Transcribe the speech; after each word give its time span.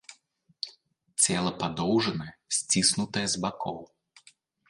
Цела 1.25 1.51
падоўжанае, 1.61 2.31
сціснутае 2.59 3.25
з 3.35 3.45
бакоў. 3.47 3.77